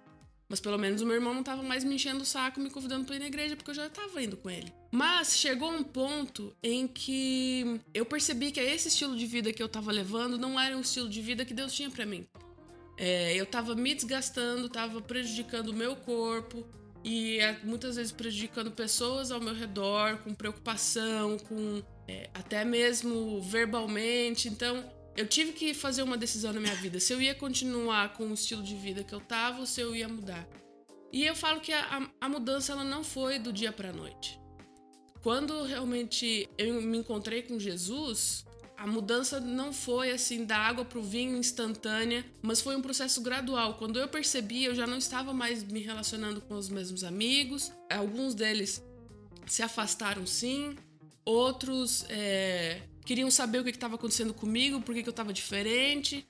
Mas 0.49 0.59
pelo 0.59 0.79
menos 0.79 1.01
o 1.01 1.05
meu 1.05 1.15
irmão 1.15 1.33
não 1.33 1.43
tava 1.43 1.61
mais 1.61 1.83
me 1.83 1.93
enchendo 1.93 2.23
o 2.23 2.25
saco, 2.25 2.59
me 2.59 2.71
convidando 2.71 3.05
pra 3.05 3.15
ir 3.15 3.19
na 3.19 3.27
igreja, 3.27 3.55
porque 3.55 3.69
eu 3.69 3.75
já 3.75 3.87
tava 3.87 4.21
indo 4.21 4.35
com 4.35 4.49
ele. 4.49 4.73
Mas 4.91 5.37
chegou 5.37 5.71
um 5.71 5.83
ponto 5.83 6.55
em 6.63 6.87
que 6.87 7.79
eu 7.93 8.03
percebi 8.03 8.51
que 8.51 8.59
esse 8.59 8.87
estilo 8.87 9.15
de 9.15 9.27
vida 9.27 9.53
que 9.53 9.61
eu 9.61 9.69
tava 9.69 9.91
levando 9.91 10.39
não 10.39 10.59
era 10.59 10.75
um 10.75 10.81
estilo 10.81 11.07
de 11.07 11.21
vida 11.21 11.45
que 11.45 11.53
Deus 11.53 11.71
tinha 11.71 11.91
pra 11.91 12.03
mim. 12.03 12.27
É, 12.97 13.35
eu 13.35 13.45
tava 13.45 13.75
me 13.75 13.93
desgastando, 13.93 14.67
tava 14.67 14.99
prejudicando 14.99 15.69
o 15.69 15.73
meu 15.73 15.95
corpo 15.95 16.65
e 17.03 17.39
é, 17.39 17.57
muitas 17.63 17.95
vezes 17.95 18.11
prejudicando 18.11 18.71
pessoas 18.71 19.31
ao 19.31 19.39
meu 19.39 19.53
redor, 19.53 20.17
com 20.17 20.33
preocupação, 20.33 21.37
com 21.37 21.81
é, 22.07 22.29
até 22.33 22.65
mesmo 22.65 23.39
verbalmente. 23.41 24.49
Então, 24.49 24.83
eu 25.15 25.27
tive 25.27 25.51
que 25.51 25.73
fazer 25.73 26.03
uma 26.03 26.17
decisão 26.17 26.53
na 26.53 26.59
minha 26.59 26.75
vida. 26.75 26.99
Se 26.99 27.13
eu 27.13 27.21
ia 27.21 27.35
continuar 27.35 28.13
com 28.13 28.27
o 28.27 28.33
estilo 28.33 28.63
de 28.63 28.75
vida 28.75 29.03
que 29.03 29.13
eu 29.13 29.19
tava 29.19 29.59
ou 29.59 29.65
se 29.65 29.81
eu 29.81 29.95
ia 29.95 30.07
mudar. 30.07 30.47
E 31.11 31.25
eu 31.25 31.35
falo 31.35 31.59
que 31.59 31.73
a, 31.73 32.09
a 32.21 32.29
mudança 32.29 32.71
ela 32.71 32.83
não 32.83 33.03
foi 33.03 33.39
do 33.39 33.51
dia 33.51 33.71
para 33.71 33.91
noite. 33.91 34.39
Quando 35.21 35.63
realmente 35.63 36.47
eu 36.57 36.81
me 36.81 36.99
encontrei 36.99 37.41
com 37.41 37.59
Jesus, 37.59 38.45
a 38.77 38.87
mudança 38.87 39.41
não 39.41 39.73
foi 39.73 40.11
assim 40.11 40.45
da 40.45 40.57
água 40.57 40.85
para 40.85 40.99
o 40.99 41.03
vinho 41.03 41.35
instantânea, 41.35 42.25
mas 42.41 42.61
foi 42.61 42.77
um 42.77 42.81
processo 42.81 43.21
gradual. 43.21 43.73
Quando 43.73 43.99
eu 43.99 44.07
percebi, 44.07 44.63
eu 44.63 44.73
já 44.73 44.87
não 44.87 44.97
estava 44.97 45.33
mais 45.33 45.63
me 45.63 45.81
relacionando 45.81 46.39
com 46.39 46.53
os 46.53 46.69
mesmos 46.69 47.03
amigos. 47.03 47.73
Alguns 47.91 48.33
deles 48.33 48.81
se 49.45 49.61
afastaram 49.61 50.25
sim, 50.25 50.77
outros 51.25 52.05
é, 52.07 52.83
queriam 53.09 53.31
saber 53.31 53.57
o 53.57 53.63
que 53.63 53.71
estava 53.71 53.95
acontecendo 53.95 54.35
comigo, 54.35 54.81
por 54.81 54.93
que, 54.93 55.01
que 55.01 55.09
eu 55.09 55.17
estava 55.17 55.33
diferente. 55.33 56.27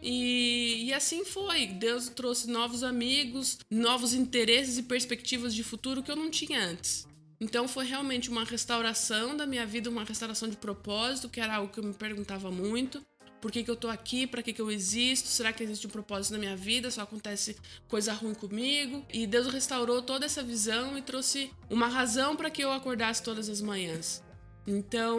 E, 0.00 0.84
e, 0.84 0.92
assim 0.94 1.24
foi. 1.24 1.66
Deus 1.66 2.08
trouxe 2.08 2.48
novos 2.48 2.84
amigos, 2.84 3.58
novos 3.68 4.14
interesses 4.14 4.78
e 4.78 4.84
perspectivas 4.84 5.52
de 5.52 5.64
futuro 5.64 6.04
que 6.04 6.10
eu 6.10 6.14
não 6.14 6.30
tinha 6.30 6.64
antes. 6.64 7.04
Então 7.40 7.66
foi 7.66 7.84
realmente 7.84 8.30
uma 8.30 8.44
restauração 8.44 9.36
da 9.36 9.44
minha 9.44 9.66
vida, 9.66 9.90
uma 9.90 10.04
restauração 10.04 10.48
de 10.48 10.56
propósito, 10.56 11.28
que 11.28 11.40
era 11.40 11.56
algo 11.56 11.72
que 11.72 11.80
eu 11.80 11.84
me 11.84 11.94
perguntava 11.94 12.48
muito. 12.48 13.04
Por 13.40 13.50
que, 13.50 13.64
que 13.64 13.70
eu 13.70 13.74
tô 13.74 13.88
aqui? 13.88 14.24
Para 14.24 14.40
que, 14.40 14.52
que 14.52 14.62
eu 14.62 14.70
existo? 14.70 15.28
Será 15.28 15.52
que 15.52 15.64
existe 15.64 15.88
um 15.88 15.90
propósito 15.90 16.34
na 16.34 16.38
minha 16.38 16.56
vida? 16.56 16.92
Só 16.92 17.00
acontece 17.02 17.56
coisa 17.88 18.12
ruim 18.12 18.34
comigo? 18.34 19.04
E 19.12 19.26
Deus 19.26 19.48
restaurou 19.48 20.00
toda 20.00 20.26
essa 20.26 20.44
visão 20.44 20.96
e 20.96 21.02
trouxe 21.02 21.50
uma 21.68 21.88
razão 21.88 22.36
para 22.36 22.50
que 22.50 22.62
eu 22.62 22.70
acordasse 22.70 23.20
todas 23.20 23.48
as 23.48 23.60
manhãs. 23.60 24.22
Então, 24.64 25.18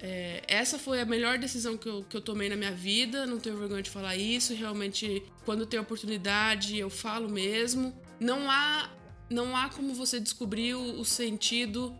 é, 0.00 0.42
essa 0.46 0.78
foi 0.78 1.00
a 1.00 1.04
melhor 1.04 1.38
decisão 1.38 1.76
que 1.76 1.88
eu, 1.88 2.04
que 2.04 2.16
eu 2.16 2.20
tomei 2.20 2.48
na 2.48 2.56
minha 2.56 2.72
vida. 2.72 3.26
Não 3.26 3.38
tenho 3.38 3.56
vergonha 3.56 3.82
de 3.82 3.90
falar 3.90 4.16
isso. 4.16 4.54
Realmente, 4.54 5.22
quando 5.44 5.66
tem 5.66 5.78
oportunidade, 5.78 6.78
eu 6.78 6.88
falo 6.88 7.28
mesmo. 7.28 7.94
Não 8.20 8.50
há, 8.50 8.90
não 9.28 9.56
há 9.56 9.68
como 9.68 9.94
você 9.94 10.20
descobrir 10.20 10.74
o, 10.74 11.00
o 11.00 11.04
sentido 11.04 11.94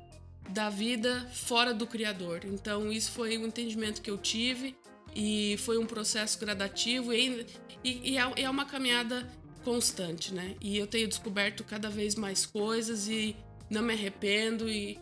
da 0.49 0.71
vida 0.71 1.29
fora 1.33 1.75
do 1.75 1.87
Criador. 1.87 2.43
Então, 2.45 2.91
isso 2.91 3.11
foi 3.11 3.37
um 3.37 3.47
entendimento 3.47 4.01
que 4.01 4.11
eu 4.11 4.17
tive 4.17 4.77
e 5.15 5.57
foi 5.59 5.79
um 5.79 5.87
processo 5.87 6.39
gradativo 6.39 7.13
e, 7.13 7.47
e, 7.83 8.13
e, 8.13 8.19
é, 8.19 8.33
é 8.43 8.51
uma 8.51 8.65
caminhada 8.65 9.29
constante, 9.65 10.33
né? 10.33 10.55
E 10.61 10.79
eu 10.79 10.87
tenho 10.87 11.09
descoberto 11.09 11.65
cada 11.65 11.91
vez 11.91 12.15
mais 12.15 12.47
coisas 12.47 13.09
e 13.09 13.37
não 13.69 13.83
me 13.83 13.93
arrependo 13.93 14.69
e 14.69 14.99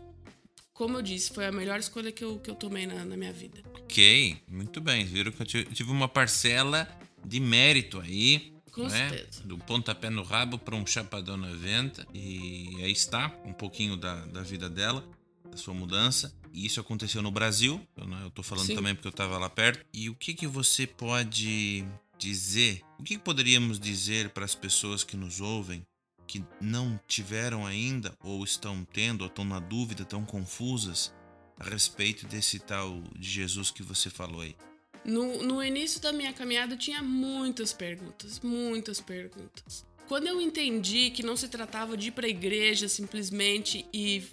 como 0.76 0.99
eu 0.99 1.02
disse, 1.02 1.33
foi 1.33 1.47
a 1.47 1.52
melhor 1.52 1.80
escolha 1.80 2.12
que 2.12 2.23
eu, 2.23 2.38
que 2.38 2.50
eu 2.50 2.54
tomei 2.54 2.87
na, 2.87 3.02
na 3.02 3.16
minha 3.16 3.33
vida. 3.33 3.62
Ok, 3.83 4.37
muito 4.47 4.78
bem. 4.78 5.06
Viram 5.06 5.33
que 5.33 5.40
eu 5.40 5.47
tive 5.47 5.90
uma 5.90 6.06
parcela 6.06 6.87
de 7.25 7.40
mérito 7.40 7.99
aí. 7.99 8.52
Com 8.73 8.83
né? 8.83 9.09
certeza. 9.09 9.42
Do 9.42 9.56
pontapé 9.56 10.11
no 10.11 10.23
rabo 10.23 10.59
para 10.59 10.76
um 10.76 10.87
chapadão 10.87 11.38
na 11.38 11.49
venta. 11.49 12.06
E 12.12 12.76
aí 12.83 12.92
está 12.92 13.35
um 13.47 13.54
pouquinho 13.54 13.97
da, 13.97 14.26
da 14.26 14.42
vida 14.42 14.68
dela, 14.68 15.02
da 15.50 15.56
sua 15.56 15.73
mudança. 15.73 16.37
E 16.52 16.66
isso 16.66 16.78
aconteceu 16.78 17.23
no 17.23 17.30
Brasil. 17.30 17.80
Eu, 17.97 18.06
eu 18.25 18.30
tô 18.30 18.42
falando 18.42 18.66
Sim. 18.66 18.75
também 18.75 18.95
porque 18.95 19.09
eu 19.09 19.12
estava 19.12 19.38
lá 19.38 19.49
perto. 19.49 19.83
E 19.95 20.11
o 20.11 20.14
que, 20.14 20.35
que 20.35 20.47
você 20.47 20.87
pode 20.87 21.87
dizer? 22.18 22.83
O 22.99 23.02
que, 23.02 23.14
que 23.14 23.23
poderíamos 23.23 23.80
dizer 23.80 24.28
para 24.28 24.45
as 24.45 24.54
pessoas 24.54 25.02
que 25.02 25.16
nos 25.16 25.40
ouvem 25.40 25.83
que 26.26 26.45
não 26.61 26.99
tiveram 27.06 27.64
ainda, 27.64 28.16
ou 28.23 28.45
estão 28.45 28.85
tendo, 28.92 29.23
ou 29.23 29.28
estão 29.28 29.45
na 29.45 29.61
dúvida, 29.61 30.02
estão 30.02 30.25
confusas 30.25 31.14
a 31.59 31.64
respeito 31.64 32.26
desse 32.26 32.59
tal 32.59 33.02
de 33.16 33.28
Jesus 33.28 33.71
que 33.71 33.83
você 33.83 34.11
falou 34.11 34.40
aí? 34.40 34.56
No, 35.04 35.42
no 35.42 35.62
início 35.62 36.00
da 36.00 36.12
minha 36.12 36.33
caminhada 36.33 36.75
eu 36.75 36.78
tinha 36.78 37.02
muitas 37.02 37.73
perguntas, 37.73 38.40
muitas 38.40 39.00
perguntas. 39.00 39.87
Quando 40.09 40.26
eu 40.26 40.40
entendi 40.40 41.11
que 41.11 41.23
não 41.23 41.37
se 41.37 41.49
tratava 41.49 41.97
de 41.97 42.09
ir 42.09 42.11
para 42.12 42.26
a 42.26 42.30
igreja 42.30 42.88
simplesmente 42.88 43.87
e, 43.92 44.25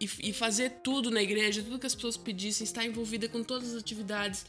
e, 0.00 0.08
e, 0.22 0.32
fazer 0.32 0.80
tudo 0.82 1.10
na 1.10 1.22
igreja, 1.22 1.62
tudo 1.62 1.78
que 1.78 1.86
as 1.86 1.94
pessoas 1.94 2.16
pedissem, 2.16 2.64
estar 2.64 2.84
envolvida 2.84 3.28
com 3.28 3.42
todas 3.42 3.74
as 3.74 3.80
atividades 3.80 4.44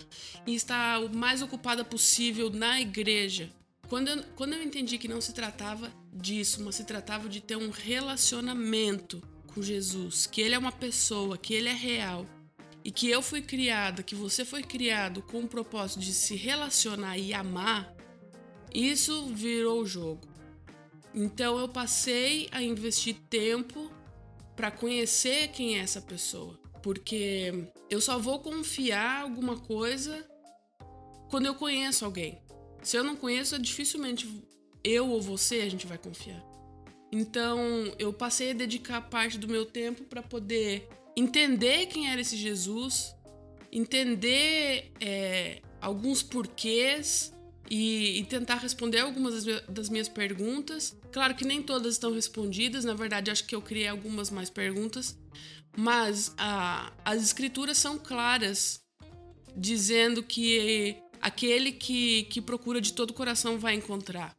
e 0.45 0.55
estar 0.55 0.99
o 1.01 1.15
mais 1.15 1.41
ocupada 1.41 1.83
possível 1.83 2.49
na 2.49 2.79
igreja, 2.79 3.49
quando 3.87 4.07
eu, 4.07 4.23
quando 4.35 4.53
eu 4.53 4.63
entendi 4.63 4.97
que 4.97 5.07
não 5.07 5.21
se 5.21 5.33
tratava 5.33 5.91
disso, 6.11 6.63
mas 6.63 6.75
se 6.75 6.83
tratava 6.83 7.29
de 7.29 7.41
ter 7.41 7.55
um 7.55 7.69
relacionamento 7.69 9.21
com 9.53 9.61
Jesus, 9.61 10.25
que 10.25 10.41
ele 10.41 10.55
é 10.55 10.57
uma 10.57 10.71
pessoa, 10.71 11.37
que 11.37 11.53
ele 11.53 11.69
é 11.69 11.73
real, 11.73 12.25
e 12.83 12.91
que 12.91 13.09
eu 13.09 13.21
fui 13.21 13.41
criada, 13.41 14.03
que 14.03 14.15
você 14.15 14.45
foi 14.45 14.61
criado 14.61 15.21
com 15.21 15.39
o 15.39 15.47
propósito 15.47 15.99
de 15.99 16.13
se 16.13 16.35
relacionar 16.35 17.17
e 17.17 17.33
amar, 17.33 17.95
isso 18.73 19.27
virou 19.27 19.81
o 19.81 19.85
jogo. 19.85 20.27
Então 21.13 21.57
eu 21.57 21.69
passei 21.69 22.47
a 22.51 22.61
investir 22.61 23.15
tempo 23.29 23.91
para 24.55 24.69
conhecer 24.69 25.47
quem 25.49 25.77
é 25.77 25.81
essa 25.81 26.01
pessoa, 26.01 26.59
porque 26.83 27.69
eu 27.89 28.01
só 28.01 28.19
vou 28.19 28.39
confiar 28.39 29.21
alguma 29.21 29.57
coisa 29.57 30.27
quando 31.29 31.45
eu 31.45 31.55
conheço 31.55 32.05
alguém. 32.05 32.44
Se 32.85 32.95
eu 32.95 33.03
não 33.03 33.15
conheço, 33.15 33.57
dificilmente 33.57 34.29
eu 34.83 35.09
ou 35.09 35.19
você 35.19 35.61
a 35.61 35.69
gente 35.69 35.87
vai 35.87 35.97
confiar. 35.97 36.41
Então, 37.11 37.59
eu 37.97 38.13
passei 38.13 38.51
a 38.51 38.53
dedicar 38.53 39.01
parte 39.01 39.39
do 39.39 39.47
meu 39.47 39.65
tempo 39.65 40.03
para 40.03 40.21
poder 40.21 40.87
entender 41.17 41.87
quem 41.87 42.11
era 42.11 42.21
esse 42.21 42.37
Jesus, 42.37 43.15
entender 43.71 44.91
é, 45.01 45.61
alguns 45.81 46.21
porquês 46.21 47.33
e, 47.71 48.19
e, 48.19 48.23
tentar 48.25 48.57
responder 48.57 48.99
algumas 48.99 49.43
das 49.67 49.89
minhas 49.89 50.07
perguntas. 50.07 50.95
Claro 51.11 51.33
que 51.33 51.43
nem 51.43 51.63
todas 51.63 51.93
estão 51.93 52.13
respondidas, 52.13 52.85
na 52.85 52.93
verdade, 52.93 53.31
acho 53.31 53.45
que 53.45 53.55
eu 53.55 53.61
criei 53.63 53.87
algumas 53.87 54.29
mais 54.29 54.51
perguntas, 54.51 55.17
mas 55.75 56.35
a, 56.37 56.93
as 57.03 57.23
escrituras 57.23 57.79
são 57.79 57.97
claras, 57.97 58.79
dizendo 59.57 60.21
que 60.21 60.97
aquele 61.25 61.71
que, 61.71 62.25
que 62.25 62.39
procura 62.39 62.79
de 62.79 62.93
todo 62.93 63.09
o 63.09 63.13
coração 63.13 63.57
vai 63.57 63.73
encontrar. 63.73 64.37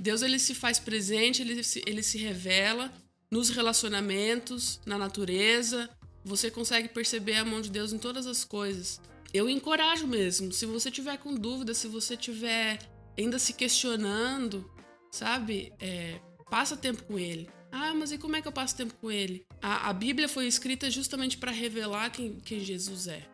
Deus 0.00 0.20
ele 0.20 0.36
se 0.36 0.52
faz 0.52 0.80
presente, 0.80 1.42
ele 1.42 1.62
se, 1.62 1.80
ele 1.86 2.02
se 2.02 2.18
revela 2.18 2.92
nos 3.30 3.50
relacionamentos, 3.50 4.80
na 4.84 4.98
natureza. 4.98 5.88
Você 6.24 6.50
consegue 6.50 6.88
perceber 6.88 7.36
a 7.36 7.44
mão 7.44 7.60
de 7.60 7.70
Deus 7.70 7.92
em 7.92 7.98
todas 7.98 8.26
as 8.26 8.44
coisas. 8.44 9.00
Eu 9.32 9.48
encorajo 9.48 10.08
mesmo. 10.08 10.50
Se 10.50 10.66
você 10.66 10.90
tiver 10.90 11.18
com 11.18 11.36
dúvida, 11.36 11.72
se 11.72 11.86
você 11.86 12.16
tiver 12.16 12.80
ainda 13.16 13.38
se 13.38 13.52
questionando, 13.52 14.68
sabe? 15.08 15.72
É, 15.78 16.20
passa 16.50 16.76
tempo 16.76 17.04
com 17.04 17.16
Ele. 17.16 17.48
Ah, 17.70 17.94
mas 17.94 18.10
e 18.10 18.18
como 18.18 18.34
é 18.34 18.42
que 18.42 18.48
eu 18.48 18.52
passo 18.52 18.76
tempo 18.76 18.92
com 19.00 19.08
Ele? 19.08 19.46
A, 19.62 19.88
a 19.88 19.92
Bíblia 19.92 20.28
foi 20.28 20.48
escrita 20.48 20.90
justamente 20.90 21.38
para 21.38 21.52
revelar 21.52 22.10
quem, 22.10 22.40
quem 22.40 22.58
Jesus 22.58 23.06
é. 23.06 23.24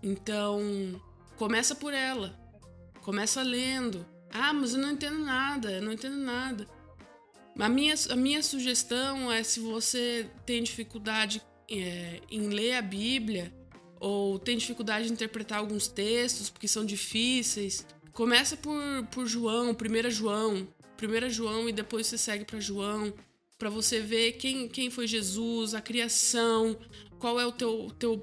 Então, 0.00 1.02
Começa 1.36 1.74
por 1.74 1.92
ela. 1.92 2.38
Começa 3.02 3.42
lendo. 3.42 4.06
Ah, 4.30 4.52
mas 4.52 4.74
eu 4.74 4.80
não 4.80 4.92
entendo 4.92 5.18
nada, 5.18 5.70
eu 5.70 5.82
não 5.82 5.92
entendo 5.92 6.16
nada. 6.16 6.68
A 7.58 7.68
minha, 7.68 7.94
a 8.10 8.16
minha 8.16 8.42
sugestão 8.42 9.32
é 9.32 9.42
se 9.42 9.60
você 9.60 10.28
tem 10.44 10.62
dificuldade 10.62 11.42
é, 11.70 12.20
em 12.30 12.48
ler 12.48 12.74
a 12.74 12.82
Bíblia 12.82 13.52
ou 13.98 14.38
tem 14.38 14.58
dificuldade 14.58 15.06
de 15.06 15.12
interpretar 15.12 15.58
alguns 15.58 15.88
textos 15.88 16.50
porque 16.50 16.68
são 16.68 16.84
difíceis, 16.84 17.86
começa 18.12 18.56
por, 18.56 18.78
por 19.10 19.26
João, 19.26 19.70
1 19.70 20.10
João, 20.10 20.68
1 21.02 21.30
João 21.30 21.68
e 21.68 21.72
depois 21.72 22.06
você 22.06 22.18
segue 22.18 22.44
para 22.44 22.60
João, 22.60 23.12
para 23.58 23.70
você 23.70 24.00
ver 24.00 24.32
quem, 24.32 24.68
quem 24.68 24.90
foi 24.90 25.06
Jesus, 25.06 25.74
a 25.74 25.80
criação, 25.80 26.76
qual 27.18 27.40
é 27.40 27.46
o 27.46 27.52
teu, 27.52 27.90
teu 27.98 28.22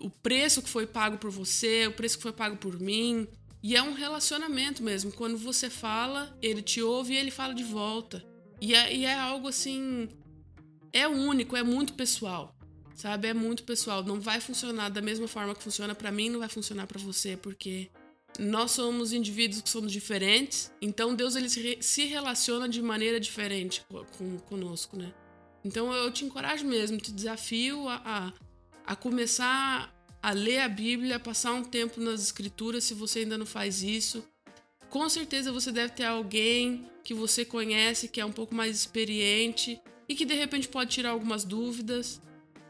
o 0.00 0.10
preço 0.10 0.62
que 0.62 0.68
foi 0.68 0.86
pago 0.86 1.18
por 1.18 1.30
você, 1.30 1.86
o 1.86 1.92
preço 1.92 2.16
que 2.16 2.22
foi 2.22 2.32
pago 2.32 2.56
por 2.56 2.78
mim. 2.80 3.26
E 3.62 3.76
é 3.76 3.82
um 3.82 3.92
relacionamento 3.92 4.82
mesmo. 4.82 5.12
Quando 5.12 5.36
você 5.36 5.68
fala, 5.68 6.36
ele 6.40 6.62
te 6.62 6.80
ouve 6.80 7.14
e 7.14 7.16
ele 7.16 7.30
fala 7.30 7.54
de 7.54 7.64
volta. 7.64 8.24
E 8.60 8.74
é, 8.74 8.94
e 8.94 9.04
é 9.04 9.14
algo 9.14 9.48
assim. 9.48 10.08
É 10.92 11.06
único, 11.08 11.56
é 11.56 11.62
muito 11.62 11.94
pessoal. 11.94 12.54
Sabe? 12.94 13.28
É 13.28 13.34
muito 13.34 13.64
pessoal. 13.64 14.02
Não 14.02 14.20
vai 14.20 14.40
funcionar 14.40 14.88
da 14.88 15.02
mesma 15.02 15.28
forma 15.28 15.54
que 15.54 15.62
funciona 15.62 15.94
para 15.94 16.10
mim, 16.12 16.30
não 16.30 16.40
vai 16.40 16.48
funcionar 16.48 16.86
para 16.86 17.00
você, 17.00 17.36
porque 17.36 17.90
nós 18.38 18.72
somos 18.72 19.12
indivíduos 19.12 19.62
que 19.62 19.68
somos 19.68 19.92
diferentes. 19.92 20.72
Então 20.80 21.14
Deus 21.14 21.34
ele 21.34 21.48
se 21.80 22.04
relaciona 22.04 22.68
de 22.68 22.80
maneira 22.80 23.18
diferente 23.18 23.84
com, 24.16 24.38
conosco, 24.38 24.96
né? 24.96 25.12
Então 25.64 25.92
eu 25.92 26.10
te 26.12 26.24
encorajo 26.24 26.64
mesmo, 26.64 26.98
te 26.98 27.12
desafio 27.12 27.88
a, 27.88 28.02
a 28.04 28.32
a 28.88 28.96
começar 28.96 29.94
a 30.22 30.30
ler 30.30 30.60
a 30.60 30.68
Bíblia, 30.68 31.20
passar 31.20 31.52
um 31.52 31.62
tempo 31.62 32.00
nas 32.00 32.22
Escrituras, 32.22 32.84
se 32.84 32.94
você 32.94 33.18
ainda 33.20 33.36
não 33.36 33.44
faz 33.44 33.82
isso. 33.82 34.24
Com 34.88 35.06
certeza 35.10 35.52
você 35.52 35.70
deve 35.70 35.92
ter 35.92 36.04
alguém 36.04 36.90
que 37.04 37.12
você 37.12 37.44
conhece, 37.44 38.08
que 38.08 38.18
é 38.18 38.24
um 38.24 38.32
pouco 38.32 38.54
mais 38.54 38.74
experiente 38.74 39.78
e 40.08 40.14
que 40.14 40.24
de 40.24 40.32
repente 40.32 40.68
pode 40.68 40.90
tirar 40.90 41.10
algumas 41.10 41.44
dúvidas. 41.44 42.18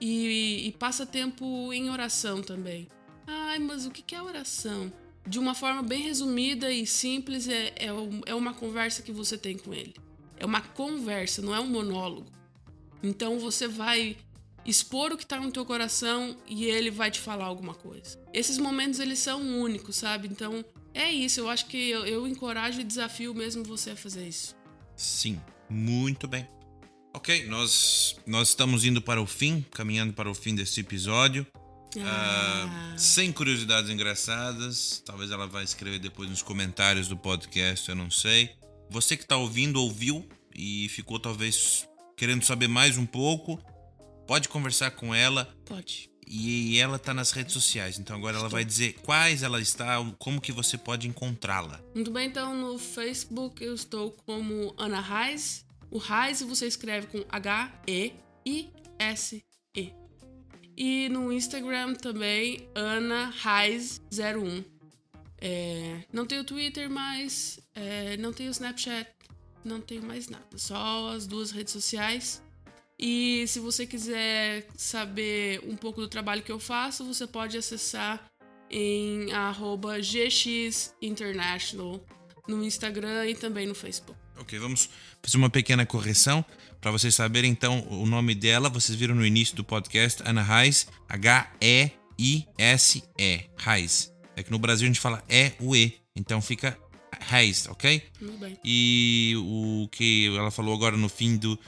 E, 0.00 0.66
e 0.66 0.72
passa 0.72 1.06
tempo 1.06 1.72
em 1.72 1.88
oração 1.88 2.42
também. 2.42 2.88
Ai, 3.24 3.60
mas 3.60 3.86
o 3.86 3.90
que 3.90 4.14
é 4.14 4.20
oração? 4.20 4.92
De 5.24 5.38
uma 5.38 5.54
forma 5.54 5.82
bem 5.84 6.02
resumida 6.02 6.72
e 6.72 6.84
simples, 6.84 7.48
é, 7.48 7.74
é, 7.76 7.88
é 8.26 8.34
uma 8.34 8.54
conversa 8.54 9.02
que 9.02 9.12
você 9.12 9.38
tem 9.38 9.56
com 9.56 9.72
ele. 9.72 9.94
É 10.36 10.44
uma 10.44 10.60
conversa, 10.60 11.42
não 11.42 11.54
é 11.54 11.60
um 11.60 11.66
monólogo. 11.66 12.26
Então 13.02 13.38
você 13.38 13.68
vai 13.68 14.16
expor 14.68 15.12
o 15.12 15.16
que 15.16 15.26
tá 15.26 15.40
no 15.40 15.50
teu 15.50 15.64
coração 15.64 16.36
e 16.46 16.66
ele 16.66 16.90
vai 16.90 17.10
te 17.10 17.20
falar 17.20 17.46
alguma 17.46 17.74
coisa. 17.74 18.20
Esses 18.34 18.58
momentos 18.58 19.00
eles 19.00 19.18
são 19.18 19.40
únicos, 19.60 19.96
sabe? 19.96 20.28
Então 20.28 20.62
é 20.92 21.10
isso. 21.10 21.40
Eu 21.40 21.48
acho 21.48 21.66
que 21.66 21.88
eu, 21.90 22.04
eu 22.04 22.28
encorajo 22.28 22.80
e 22.80 22.84
desafio 22.84 23.34
mesmo 23.34 23.64
você 23.64 23.92
a 23.92 23.96
fazer 23.96 24.28
isso. 24.28 24.54
Sim, 24.94 25.40
muito 25.70 26.28
bem. 26.28 26.46
Ok, 27.14 27.46
nós, 27.46 28.16
nós 28.26 28.48
estamos 28.48 28.84
indo 28.84 29.00
para 29.00 29.20
o 29.20 29.26
fim, 29.26 29.64
caminhando 29.70 30.12
para 30.12 30.30
o 30.30 30.34
fim 30.34 30.54
desse 30.54 30.80
episódio. 30.80 31.46
Ah. 32.04 32.92
Uh, 32.94 32.98
sem 32.98 33.32
curiosidades 33.32 33.90
engraçadas. 33.90 35.02
Talvez 35.04 35.30
ela 35.30 35.46
vai 35.46 35.64
escrever 35.64 35.98
depois 35.98 36.28
nos 36.28 36.42
comentários 36.42 37.08
do 37.08 37.16
podcast, 37.16 37.88
eu 37.88 37.96
não 37.96 38.10
sei. 38.10 38.50
Você 38.90 39.16
que 39.16 39.22
está 39.22 39.36
ouvindo, 39.36 39.80
ouviu 39.80 40.28
e 40.54 40.88
ficou 40.90 41.18
talvez 41.18 41.88
querendo 42.16 42.44
saber 42.44 42.68
mais 42.68 42.98
um 42.98 43.06
pouco, 43.06 43.58
pode 44.28 44.48
conversar 44.50 44.92
com 44.92 45.12
ela. 45.14 45.46
Pode. 45.64 46.10
E 46.30 46.78
ela 46.78 46.96
está 46.96 47.14
nas 47.14 47.32
redes 47.32 47.54
sociais, 47.54 47.98
então 47.98 48.14
agora 48.14 48.36
ela 48.36 48.50
vai 48.50 48.62
dizer 48.62 48.92
quais 49.02 49.42
ela 49.42 49.58
está, 49.58 49.96
como 50.18 50.42
que 50.42 50.52
você 50.52 50.76
pode 50.76 51.08
encontrá-la. 51.08 51.80
Muito 51.94 52.10
bem, 52.10 52.28
então 52.28 52.54
no 52.54 52.78
Facebook 52.78 53.64
eu 53.64 53.74
estou 53.74 54.12
como 54.26 54.74
Ana 54.76 55.00
Reis. 55.00 55.64
O 55.90 55.96
Reis 55.96 56.42
você 56.42 56.66
escreve 56.66 57.06
com 57.06 57.24
H-E-I-S-E. 57.30 58.22
E 60.76 61.08
no 61.08 61.32
Instagram 61.32 61.94
também, 61.94 62.68
Ana 62.74 63.32
Reis01. 63.42 64.66
É, 65.40 66.04
não 66.12 66.26
tenho 66.26 66.44
Twitter 66.44 66.90
mais, 66.90 67.58
é, 67.74 68.18
não 68.18 68.34
tenho 68.34 68.50
Snapchat, 68.50 69.08
não 69.64 69.80
tenho 69.80 70.02
mais 70.02 70.28
nada. 70.28 70.58
Só 70.58 71.08
as 71.14 71.26
duas 71.26 71.50
redes 71.50 71.72
sociais. 71.72 72.42
E 72.98 73.46
se 73.46 73.60
você 73.60 73.86
quiser 73.86 74.66
saber 74.76 75.60
um 75.64 75.76
pouco 75.76 76.00
do 76.00 76.08
trabalho 76.08 76.42
que 76.42 76.50
eu 76.50 76.58
faço, 76.58 77.04
você 77.04 77.28
pode 77.28 77.56
acessar 77.56 78.28
em 78.70 79.32
arroba 79.32 79.98
gxinternational 80.00 82.04
no 82.48 82.64
Instagram 82.64 83.28
e 83.28 83.34
também 83.34 83.66
no 83.66 83.74
Facebook. 83.74 84.18
Ok, 84.38 84.58
vamos 84.58 84.88
fazer 85.22 85.36
uma 85.36 85.50
pequena 85.50 85.86
correção 85.86 86.44
para 86.80 86.90
vocês 86.90 87.14
saberem 87.14 87.50
então 87.50 87.86
o 87.88 88.06
nome 88.06 88.34
dela. 88.34 88.68
Vocês 88.68 88.98
viram 88.98 89.14
no 89.14 89.24
início 89.24 89.54
do 89.54 89.62
podcast 89.62 90.22
Ana 90.24 90.42
Reis, 90.42 90.88
H-E-I-S-E, 91.08 91.94
Reis. 93.56 94.12
É 94.34 94.42
que 94.42 94.50
no 94.50 94.58
Brasil 94.58 94.86
a 94.86 94.88
gente 94.88 95.00
fala 95.00 95.22
E 95.28 95.52
o 95.60 95.76
E, 95.76 95.94
então 96.16 96.40
fica 96.40 96.76
Reis, 97.20 97.68
ok? 97.68 98.02
Muito 98.20 98.38
bem. 98.38 98.58
E 98.64 99.34
o 99.36 99.88
que 99.90 100.34
ela 100.36 100.50
falou 100.50 100.74
agora 100.74 100.96
no 100.96 101.08
fim 101.08 101.36
do, 101.36 101.58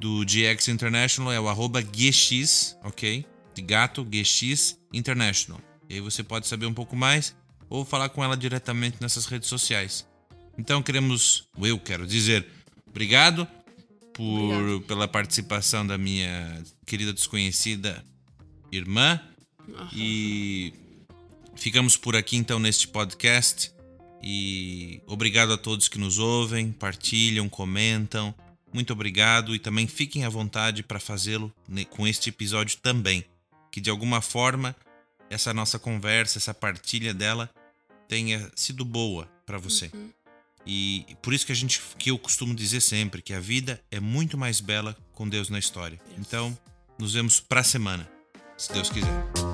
do 0.00 0.24
GX 0.24 0.68
International 0.68 1.32
é 1.32 1.40
o 1.40 1.48
arroba 1.48 1.80
GX, 1.80 2.76
ok? 2.82 3.24
De 3.54 3.62
gato, 3.62 4.04
GX 4.04 4.78
International. 4.92 5.60
E 5.88 5.94
aí 5.94 6.00
você 6.00 6.22
pode 6.22 6.46
saber 6.46 6.66
um 6.66 6.74
pouco 6.74 6.96
mais 6.96 7.34
ou 7.68 7.84
falar 7.84 8.08
com 8.08 8.22
ela 8.22 8.36
diretamente 8.36 8.98
nessas 9.00 9.26
redes 9.26 9.48
sociais. 9.48 10.06
Então 10.58 10.82
queremos, 10.82 11.48
eu 11.60 11.78
quero 11.78 12.06
dizer, 12.06 12.46
obrigado 12.86 13.46
por 14.12 14.24
Obrigado. 14.24 14.80
pela 14.82 15.08
participação 15.08 15.86
da 15.86 15.98
minha 15.98 16.62
querida 16.86 17.12
desconhecida 17.12 18.04
irmã 18.70 19.20
Aham. 19.68 19.88
e 19.92 20.72
ficamos 21.56 21.96
por 21.96 22.14
aqui 22.14 22.36
então 22.36 22.58
neste 22.58 22.86
podcast 22.88 23.72
e 24.22 25.02
obrigado 25.06 25.52
a 25.52 25.58
todos 25.58 25.88
que 25.88 25.98
nos 25.98 26.18
ouvem, 26.18 26.72
partilham, 26.72 27.48
comentam. 27.48 28.34
Muito 28.74 28.92
obrigado 28.92 29.54
e 29.54 29.58
também 29.60 29.86
fiquem 29.86 30.24
à 30.24 30.28
vontade 30.28 30.82
para 30.82 30.98
fazê-lo 30.98 31.54
com 31.90 32.08
este 32.08 32.30
episódio 32.30 32.76
também, 32.78 33.24
que 33.70 33.80
de 33.80 33.88
alguma 33.88 34.20
forma 34.20 34.74
essa 35.30 35.54
nossa 35.54 35.78
conversa, 35.78 36.38
essa 36.38 36.52
partilha 36.52 37.14
dela 37.14 37.48
tenha 38.08 38.50
sido 38.56 38.84
boa 38.84 39.30
para 39.46 39.58
você. 39.58 39.92
Uhum. 39.94 40.10
E 40.66 41.06
por 41.22 41.32
isso 41.32 41.46
que 41.46 41.52
a 41.52 41.54
gente 41.54 41.80
que 41.96 42.10
eu 42.10 42.18
costumo 42.18 42.52
dizer 42.52 42.80
sempre 42.80 43.22
que 43.22 43.32
a 43.32 43.38
vida 43.38 43.80
é 43.92 44.00
muito 44.00 44.36
mais 44.36 44.60
bela 44.60 44.96
com 45.12 45.28
Deus 45.28 45.48
na 45.48 45.58
história. 45.60 46.00
Então, 46.18 46.58
nos 46.98 47.14
vemos 47.14 47.38
para 47.38 47.60
a 47.60 47.64
semana, 47.64 48.10
se 48.56 48.72
Deus 48.72 48.90
quiser. 48.90 49.53